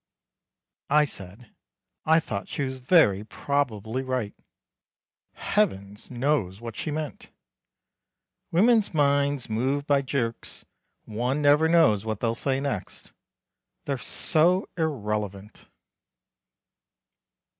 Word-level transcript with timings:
I 0.89 1.05
said 1.05 1.53
I 2.07 2.19
thought 2.19 2.47
she 2.47 2.63
was 2.63 2.79
very 2.79 3.23
probably 3.23 4.01
right. 4.01 4.33
Heavens 5.33 6.09
knows 6.09 6.59
what 6.59 6.75
she 6.75 6.89
meant. 6.89 7.29
Women's 8.51 8.95
minds 8.95 9.47
move 9.47 9.85
by 9.85 10.01
jerks, 10.01 10.65
one 11.05 11.39
never 11.43 11.67
knows 11.67 12.03
what 12.03 12.19
they'll 12.19 12.33
say 12.33 12.59
next. 12.59 13.11
They're 13.85 13.99
so 13.99 14.67
irrelevant. 14.75 15.67